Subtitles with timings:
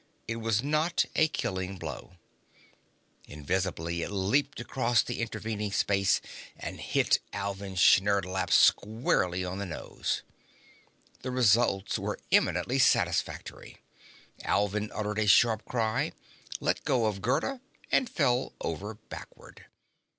[0.27, 2.13] It was not a killing blow.
[3.27, 6.21] Invisibly, it leaped across the intervening space
[6.57, 10.23] and hit Alvin Sherdlap squarely on the nose.
[11.21, 13.77] The results were eminently satisfactory.
[14.41, 16.13] Alvin uttered a sharp cry,
[16.59, 17.61] let go of Gerda
[17.91, 19.67] and fell over backward.